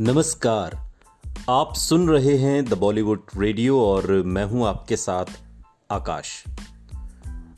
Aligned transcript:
नमस्कार। 0.00 0.92
आप 1.50 1.74
सुन 1.74 2.08
रहे 2.08 2.36
हैं 2.38 2.64
द 2.64 2.74
बॉलीवुड 2.74 3.22
रेडियो 3.36 3.80
और 3.80 4.12
मैं 4.12 4.44
हूँ 4.44 4.66
आपके 4.66 4.96
साथ 4.96 5.24
आकाश। 5.90 6.44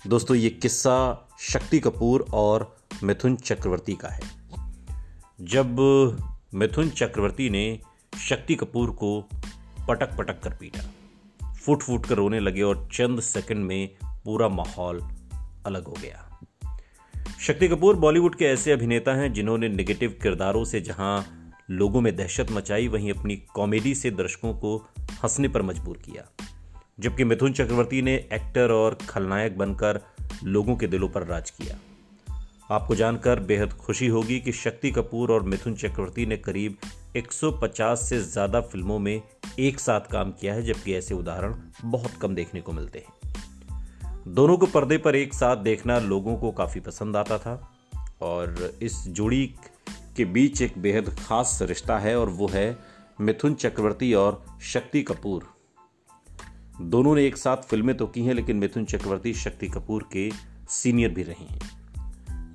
दोस्तों, 0.07 0.37
ये 0.37 0.51
किस्सा 0.51 1.29
शक्ति 1.41 1.81
कपूर 1.81 2.27
और 2.33 2.77
मिथुन 3.03 3.37
चक्रवर्ती 3.37 3.95
का 3.95 4.09
है। 4.09 4.21
जब 5.41 5.77
मिथुन 6.55 6.91
चक्रवर्ती 6.91 7.51
ने 7.51 7.81
शक्ति 8.29 8.55
कपूर 8.55 8.91
को 8.91 9.21
पटक 9.89 10.17
पटक 10.17 10.41
कर 10.43 10.51
पीटा 10.51 11.53
फुट 11.53 11.83
फुट 11.83 12.07
कर 12.07 12.15
रोने 12.15 12.41
लगे 12.41 12.63
और 12.63 12.89
चंद 12.93 13.21
सेकंड 13.21 13.65
में 13.65 13.89
पूरा 14.25 14.49
माहौल 14.49 15.03
अलग 15.67 15.85
हो 15.85 15.97
गया। 16.03 16.41
शक्ति 17.41 17.69
कपूर 17.69 17.97
बॉलीवुड 17.97 18.35
के 18.35 18.45
ऐसे 18.45 18.73
अभिनेता 18.73 19.15
हैं 19.15 19.33
जिन्होंने 19.33 19.69
नेगेटिव 19.69 20.19
किरदारों 20.23 20.65
से 20.65 20.81
जहाँ 20.81 21.37
लोगों 21.71 22.01
में 22.01 22.17
दहशत 22.17 22.47
मचाई, 22.51 22.89
वहीं 22.89 23.13
अपनी 23.13 23.37
कॉमेडी 23.37 23.95
से 23.95 24.11
दर्शकों 24.11 24.55
को 24.55 24.77
हंसने 25.13 25.49
पर 25.49 25.63
मजबूर 25.63 25.97
किया। 25.97 26.25
जबकि 27.01 27.25
मिथुन 27.25 27.53
चक्रवर्ती 27.53 28.03
ने 28.03 28.15
एक्टर 28.33 28.71
और 28.71 28.95
खलनायक 28.95 29.59
बनकर 29.59 30.01
लोगों 30.45 30.77
के 30.77 30.87
दिलों 30.87 31.09
पर 31.09 31.27
राज 31.27 31.51
किया। 31.51 31.77
आपको 32.71 32.95
जानकर 32.95 33.41
बेहद 33.41 33.73
खुशी 33.73 34.07
होगी 34.07 34.41
कि 34.41 34.53
शक्ति 34.53 34.91
कपूर 34.91 35.33
और 35.33 35.43
मिथुन 35.43 35.75
चक्रवर्ती 35.75 36.27
ने 36.27 36.37
करीब 36.37 36.77
150 37.17 38.09
से 38.09 38.23
ज़्यादा 38.23 38.61
फ़िल्मों 38.61 38.99
में 38.99 39.23
एक 39.59 39.81
साथ 39.81 40.01
काम 40.01 40.33
किया 40.33 40.55
है, 40.55 40.63
जबकि 40.63 40.95
ऐसे 40.95 41.15
उदाहरण 41.15 41.55
बहुत 41.85 42.13
कम 42.13 42.35
देखने 42.35 42.61
को 42.61 42.73
मिलते 42.73 42.99
हैं। 42.99 43.35
दोनों 44.29 44.57
को 44.57 44.67
पर्दे 44.67 44.99
पर 44.99 45.17
एक 45.17 45.35
साथ 45.35 45.57
देखना 45.57 45.99
लोगों 45.99 46.37
को 46.37 46.53
काफ़ी 46.53 46.81
पसंद 46.81 47.17
आता 47.17 47.39
था, 47.39 47.73
और 48.23 48.79
इस 48.83 49.05
जोड़ी 49.09 49.55
के 50.17 50.25
बीच 50.25 50.63
एक 50.63 50.79
बेहद 50.79 51.09
खास 51.09 51.59
रिश्ता 51.63 51.99
है 51.99 52.19
और 52.19 52.29
वो 52.29 52.49
है 52.49 52.79
मिथुन 53.21 53.55
चक्रवर्ती 53.55 54.15
और 54.15 54.45
शक्ति 54.63 55.03
कपूर। 55.03 55.47
दोनों 56.81 57.15
ने 57.15 57.27
एक 57.27 57.37
साथ 57.37 57.57
फ़िल्में 57.57 57.97
तो 57.97 58.07
की 58.07 58.23
हैं, 58.23 58.35
लेकिन 58.35 58.57
मिथुन 58.57 58.85
चक्रवर्ती, 58.85 59.35
शक्ति 59.35 59.69
कपूर 59.69 60.09
के 60.13 60.31
सीनियर 60.69 61.11
भी 61.11 61.23
रहे 61.23 61.45
हैं। 61.45 61.61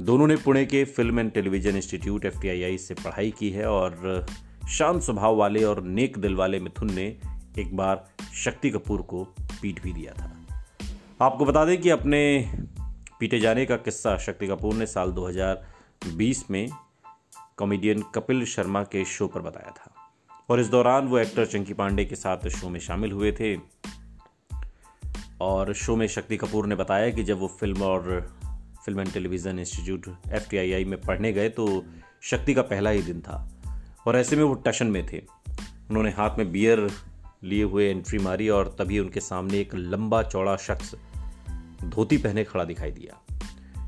दोनों 0.02 0.28
ने 0.28 0.36
पुणे 0.36 0.66
के 0.66 0.86
film 0.86 1.20
and 1.20 1.32
television 1.32 1.76
institute 1.76 2.26
FTII 2.26 2.78
से 2.78 2.94
पढ़ाई 2.94 3.34
की 3.40 3.50
है 3.50 3.70
और 3.70 4.26
शांत 4.70 5.02
स्वभाव 5.02 5.36
वाले 5.36 5.64
और 5.64 5.84
नेक 5.84 6.18
दिल 6.18 6.36
वाले 6.36 6.60
मिथुन 6.60 6.94
ने 6.94 7.18
एक 7.60 7.78
बार 7.78 8.08
शक्ति 8.36 8.70
कपूर 8.70 9.02
को 9.02 9.24
पीट 9.62 9.84
भी 9.84 9.94
दिया 9.94 10.14
था। 10.14 10.32
आपको 11.22 11.46
बता 11.46 11.66
दें 11.66 11.82
कि 11.82 11.90
अपने 11.90 12.52
पीटे 13.20 13.40
जाने 13.40 13.66
का 13.66 13.76
किस्सा 13.76 14.18
शक्ति 14.18 14.48
कपूर 14.48 14.74
ने 14.74 14.86
साल 14.86 15.12
2020 15.12 16.52
में 16.52 16.70
कॉमेडियन 17.58 18.02
कपिल 18.02 18.46
शर्मा 18.46 18.84
के 18.84 19.06
शो 19.06 19.28
पर 19.28 19.42
बताया 19.42 19.72
था। 19.72 20.12
और 20.50 20.60
इस 20.60 20.68
दौरान 20.68 21.08
वो 21.08 21.18
एक्टर 21.18 21.46
चंकी 21.46 21.74
पांडे 21.74 22.06
के 22.06 22.16
साथ 22.16 22.48
शो 22.48 22.70
में 22.70 22.80
शामिल 22.80 23.12
हुए 23.12 23.32
थे। 23.32 23.58
और 25.42 25.74
शो 25.74 25.96
में 25.96 26.08
शक्ति 26.08 26.38
कपूर 26.38 26.68
ने 26.68 26.76
बताया 26.76 27.10
कि 27.10 27.24
जब 27.24 27.40
वो 27.40 27.48
फ़िल्म 27.48 27.82
और 27.82 28.34
film 28.86 29.00
and 29.00 29.14
television 29.14 29.60
institute 29.60 30.10
FTII 30.32 30.86
में 30.86 31.02
पढ़ने 31.02 31.34
गए 31.34 31.50
तो 31.50 31.86
शक्ति 32.22 32.54
का 32.54 32.62
पहला 32.62 32.90
ही 32.90 33.02
दिन 33.02 33.22
था। 33.22 33.52
और 34.08 34.18
ऐसे 34.18 34.36
में 34.36 34.44
वो 34.44 34.54
टशन 34.54 34.88
में 34.88 35.08
थे। 35.14 35.22
उन्होंने 35.90 36.12
हाथ 36.12 36.38
में 36.38 36.52
बियर 36.52 36.92
लिए 37.44 37.64
हुए 37.64 37.90
एंट्री 37.90 38.20
मारी 38.20 38.50
और 38.50 38.76
तभी 38.80 39.00
उनके 39.00 39.20
सामने 39.20 39.60
एक 39.60 39.76
लंबा 39.76 40.24
चौड़ा 40.24 40.58
शख्स 40.58 40.96
धोती 41.84 42.18
पहने 42.18 42.44
खड़ा 42.44 42.64
दिखाई 42.64 42.92
दिया। 42.92 43.35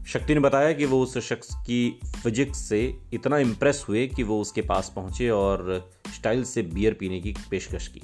शक्ति 0.07 0.33
ने 0.33 0.39
बताया 0.39 0.73
कि 0.73 0.85
वो 0.85 1.03
उस 1.03 1.17
शख्स 1.17 1.55
की 1.55 1.99
फिजिक्स 2.23 2.57
से 2.57 2.99
इतना 3.13 3.37
इम्प्रेस 3.37 3.85
हुए 3.89 4.07
कि 4.07 4.23
वो 4.23 4.41
उसके 4.41 4.61
पास 4.61 4.93
पहुँचे 4.95 5.29
और 5.29 5.89
स्टाइल 6.15 6.43
से 6.43 6.61
बियर 6.61 6.93
पीने 6.93 7.19
की 7.19 7.35
पेशकश 7.51 7.87
की। 7.87 8.01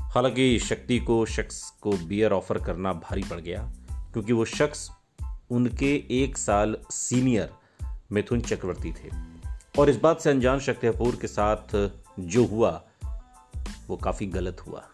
हालाँकि 0.00 0.58
शक्ति 0.58 0.98
को, 0.98 1.26
शख्स 1.26 1.70
को 1.70 1.90
बियर 1.90 2.32
ऑफ़र 2.32 2.58
करना 2.58 2.92
भारी 2.92 3.22
पड़ 3.22 3.40
गया, 3.40 3.72
क्योंकि 3.92 4.32
वो 4.32 4.44
शख्स 4.44 4.90
उनके 5.50 6.04
एक 6.10 6.38
साल 6.38 6.76
सीनियर 6.90 7.50
मिथुन 8.12 8.40
चक्रवर्ती 8.40 8.92
थे। 8.92 9.10
और 9.78 9.90
इस 9.90 9.96
बात 9.96 10.20
से 10.20 10.30
अनजान 10.30 10.58
शक्ति 10.58 10.88
कपूर 10.88 11.16
के 11.16 11.26
साथ 11.26 11.90
जो 12.20 12.44
हुआ, 12.44 12.84
वो 13.88 13.96
काफ़ी 13.96 14.26
गलत 14.26 14.60
हुआ। 14.60 14.88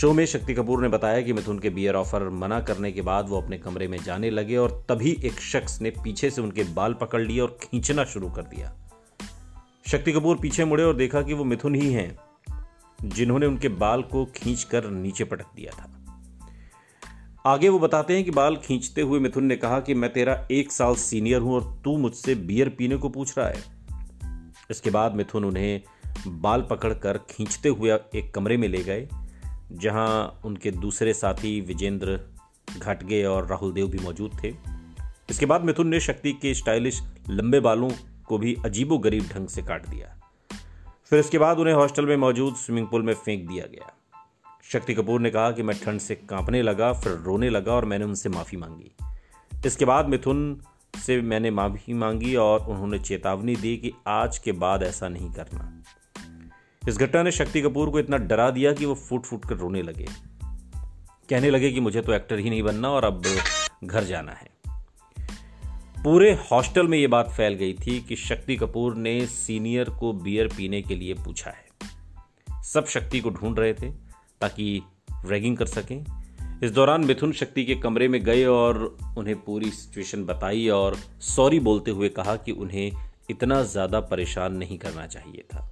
शो 0.00 0.12
में 0.12 0.26
शक्ति 0.26 0.54
कपूर 0.54 0.82
ने 0.82 0.88
बताया 0.88 1.20
कि 1.22 1.32
मिथुन 1.32 1.58
के 1.58 1.70
बियर 1.70 1.94
ऑफ़र 1.94 2.28
मना 2.28 2.60
करने 2.60 2.92
के 2.92 3.02
बाद 3.02 3.28
वो 3.28 3.40
अपने 3.40 3.58
कमरे 3.58 3.88
में 3.88 3.98
जाने 4.02 4.30
लगे 4.30 4.56
और 4.56 4.86
तभी 4.88 5.10
एक 5.24 5.40
शख्स 5.40 5.80
ने 5.80 5.90
पीछे 5.90 6.30
से 6.30 6.42
उनके 6.42 6.64
बाल 6.64 6.94
पकड़ 6.94 7.20
लिए 7.20 7.40
और 7.40 7.58
खींचना 7.62 8.04
शुरू 8.04 8.30
कर 8.30 8.42
दिया। 8.42 8.72
शक्ति 9.86 10.12
कपूर 10.12 10.36
पीछे 10.36 10.64
मुड़े 10.64 10.84
और 10.84 10.96
देखा 10.96 11.22
कि 11.22 11.32
वो 11.32 11.44
मिथुन 11.44 11.74
ही 11.74 11.92
हैं, 11.92 12.18
जिन्होंने 13.04 13.46
उनके 13.46 13.68
बाल 13.68 14.02
को 14.02 14.24
खींचकर 14.24 14.90
नीचे 14.90 15.24
पटक 15.24 15.46
दिया 15.56 15.72
था। 15.72 15.98
आगे 17.46 17.68
वो 17.68 17.78
बताते 17.78 18.14
हैं 18.14 18.24
कि 18.24 18.30
बाल 18.30 18.56
खींचते 18.56 19.00
हुए 19.00 19.20
मिथुन 19.20 19.44
ने 19.44 19.56
कहा 19.56 19.80
कि 19.80 19.94
मैं 19.94 20.12
तेरा 20.12 20.48
एक 20.50 20.72
साल 20.72 20.94
सीनियर 20.94 21.40
हूँ 21.40 21.54
और 21.54 21.80
तू 21.84 21.98
मुझसे 21.98 22.34
बियर 22.34 22.68
पीने 22.68 22.96
को 22.96 23.08
पूछ 23.08 23.38
रहा 23.38 23.48
है। 23.48 23.62
इसके 24.70 24.90
बाद 24.90 25.14
मिथुन 25.14 25.44
उन्हें 25.44 25.82
बाल 26.28 26.62
पकड़कर 26.62 27.18
खींचते 27.18 27.68
हुए 27.68 27.92
एक 27.92 28.34
कमरे 28.34 28.56
में 28.56 28.68
ले 28.68 28.82
गए। 28.82 29.08
जहाँ 29.72 30.40
उनके 30.44 30.70
दूसरे 30.70 31.14
साथी 31.14 31.60
विजेंद्र 31.60 32.20
घाटगे 32.78 33.24
और 33.24 33.46
राहुल 33.46 33.72
देव 33.72 33.86
भी 33.88 33.98
मौजूद 33.98 34.30
थे। 34.44 34.54
इसके 35.30 35.46
बाद 35.46 35.64
मिथुन 35.64 35.88
ने 35.88 36.00
शक्ति 36.00 36.32
के 36.32 36.54
स्टाइलिश 36.54 37.02
लंबे 37.30 37.60
बालों 37.60 37.90
को 38.26 38.38
भी 38.38 38.56
अजीबो 38.64 38.98
गरीब 38.98 39.22
ढंग 39.22 39.48
से 39.48 39.62
काट 39.62 39.88
दिया। 39.88 40.20
फिर 41.10 41.18
इसके 41.18 41.38
बाद 41.38 41.58
उन्हें 41.58 41.74
हॉस्टल 41.74 42.06
में 42.06 42.16
मौजूद 42.16 42.54
स्विमिंग 42.54 42.86
पूल 42.86 43.02
में 43.02 43.14
फेंक 43.14 43.48
दिया 43.48 43.66
गया। 43.66 43.92
शक्ति 44.72 44.94
कपूर 44.94 45.20
ने 45.20 45.30
कहा 45.30 45.50
कि 45.50 45.62
मैं 45.62 45.80
ठंड 45.80 46.00
से 46.00 46.14
कांपने 46.14 46.62
लगा, 46.62 46.92
फिर 46.92 47.12
रोने 47.12 47.50
लगा 47.50 47.72
और 47.72 47.84
मैंने 47.84 48.04
उनसे 48.04 48.28
माफ़ी 48.28 48.58
मांगी। 48.58 48.92
इसके 49.66 49.84
बाद 49.84 50.08
मिथुन 50.08 50.60
से 51.06 51.20
मैंने 51.22 51.50
माफ़ी 51.50 51.94
मांगी 51.94 52.36
और 52.36 52.60
उन्होंने 52.60 52.98
चेतावनी 52.98 53.56
दी 53.56 53.76
कि 53.76 53.92
आज 54.06 54.38
के 54.38 54.52
बाद 54.52 54.82
ऐसा 54.82 55.08
नहीं 55.08 55.32
करना। 55.32 55.82
इस 56.88 56.96
घटना 56.96 57.22
ने 57.22 57.32
शक्ति 57.32 57.60
कपूर 57.62 57.90
को 57.90 57.98
इतना 57.98 58.16
डरा 58.16 58.50
दिया 58.50 58.72
कि 58.72 58.84
वो 58.84 58.94
फूट 58.94 59.26
फूट 59.26 59.44
कर 59.44 59.56
रोने 59.56 59.82
लगे। 59.82 60.06
कहने 61.28 61.50
लगे 61.50 61.70
कि 61.70 61.80
मुझे 61.80 62.00
तो 62.00 62.12
एक्टर 62.12 62.38
ही 62.38 62.50
नहीं 62.50 62.62
बनना 62.62 62.88
और 62.88 63.04
अब 63.04 63.22
घर 63.84 64.04
जाना 64.04 64.32
है। 64.32 64.50
पूरे 66.04 66.32
हॉस्टल 66.50 66.88
में 66.88 66.98
ये 66.98 67.06
बात 67.06 67.30
फैल 67.30 67.54
गई 67.54 67.72
थी 67.72 68.00
कि 68.00 68.16
शक्ति 68.16 68.56
कपूर 68.56 68.96
ने 68.96 69.14
सीनियर 69.26 69.90
को 69.90 70.12
बियर 70.12 70.48
पीने 70.48 70.82
के 70.82 70.94
लिए 70.94 71.14
पूछा 71.14 71.50
है। 71.50 72.62
सब 72.62 72.86
शक्ति 72.86 73.20
को 73.20 73.30
ढूंढ 73.30 73.58
रहे 73.58 73.74
थे 73.74 73.90
ताकि 74.40 74.82
रैगिंग 75.26 75.56
कर 75.56 75.66
सकें। 75.66 76.04
इस 76.62 76.70
दौरान 76.70 77.04
मिथुन 77.04 77.32
शक्ति 77.32 77.64
के 77.64 77.74
कमरे 77.74 78.08
में 78.08 78.22
गए 78.24 78.44
और 78.44 78.84
उन्हें 79.18 79.36
पूरी 79.36 79.70
सिचुएशन 79.70 80.24
बताई 80.24 80.68
और 80.68 80.96
सॉरी 81.20 81.60
बोलते 81.60 81.90
हुए 81.90 82.08
कहा 82.08 82.36
कि 82.36 82.52
उन्हें 82.52 82.90
इतना 83.30 83.62
ज़्यादा 83.62 84.00
परेशान 84.00 84.56
नहीं 84.56 84.78
करना 84.78 85.06
चाहिए 85.06 85.44
था। 85.54 85.68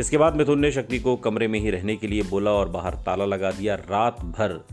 इसके 0.00 0.18
बाद 0.18 0.36
मिथुन 0.36 0.60
ने 0.60 0.70
शक्ति 0.72 0.98
को 0.98 1.16
कमरे 1.16 1.48
में 1.48 1.58
ही 1.60 1.70
रहने 1.70 1.96
के 1.96 2.06
लिए 2.06 2.22
बोला 2.22 2.50
और 2.50 2.68
बाहर 2.68 2.94
ताला 2.94 3.24
लगा 3.24 3.50
दिया। 3.50 3.74
रात 3.74 4.20
भर 4.20 4.66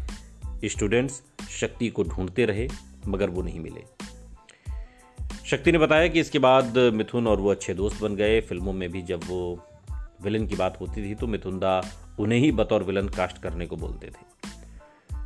स्टूडेंट्स 0.65 1.21
शक्ति 1.49 1.89
को 1.89 2.03
ढूंढते 2.03 2.45
रहे, 2.45 2.67
मगर 3.07 3.29
वो 3.29 3.41
नहीं 3.41 3.59
मिले। 3.59 3.83
शक्ति 5.45 5.71
ने 5.71 5.77
बताया 5.77 6.07
कि 6.07 6.19
इसके 6.19 6.39
बाद 6.39 6.77
मिथुन 6.93 7.27
और 7.27 7.39
वो 7.39 7.51
अच्छे 7.51 7.73
दोस्त 7.73 8.01
बन 8.01 8.15
गए। 8.15 8.41
फ़िल्मों 8.41 8.73
में 8.73 8.91
भी 8.91 9.01
जब 9.01 9.23
वो 9.23 9.67
विलन 10.23 10.47
की 10.47 10.55
बात 10.55 10.79
होती 10.81 11.03
थी 11.03 11.15
तो 11.15 11.27
मिथुन 11.27 11.59
दा 11.59 11.81
उन्हें 12.19 12.39
ही 12.39 12.51
बतौर 12.51 12.83
विलन 12.83 13.07
कास्ट 13.07 13.41
करने 13.41 13.65
को 13.65 13.75
बोलते 13.75 14.07
थे। 14.07 14.49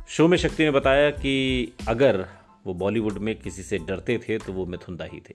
शो 0.08 0.28
में 0.28 0.36
शक्ति 0.38 0.64
ने 0.64 0.70
बताया 0.70 1.10
कि 1.10 1.72
अगर 1.88 2.24
वो 2.66 2.74
बॉलीवुड 2.74 3.18
में 3.18 3.34
किसी 3.38 3.62
से 3.62 3.78
डरते 3.78 4.18
थे 4.18 4.38
तो 4.38 4.52
वो 4.52 4.66
मिथुन 4.66 4.96
दा 4.96 5.04
ही 5.04 5.20
थे। 5.20 5.34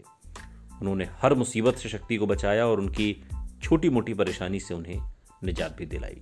उन्होंने 0.82 1.08
हर 1.22 1.34
मुसीबत 1.34 1.76
से 1.76 1.90
शक्ति 1.90 2.18
को 2.18 2.28
बचाया 2.28 2.66
और 2.68 2.80
उनकी 2.80 3.16
छोटी 3.64 3.90
मोटी 3.90 4.14
परेशानी 4.14 4.60
से 4.60 4.74
उन्हें 4.74 5.14
निजात 5.44 5.76
भी 5.76 5.86
दिलाई। 5.86 6.22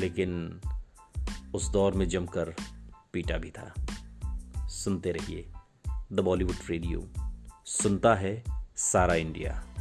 लेकिन 0.00 0.60
उस 1.54 1.70
दौर 1.70 1.92
में 1.92 2.08
जमकर 2.08 2.54
पीटा 3.12 3.38
भी 3.38 3.50
था। 3.50 3.74
सुनते 4.68 5.12
रहिए 5.12 5.52
द 6.12 6.20
बॉलीवुड 6.20 6.56
रेडियो। 6.70 7.08
सुनता 7.64 8.14
है 8.14 8.44
सारा 8.76 9.14
इंडिया। 9.14 9.71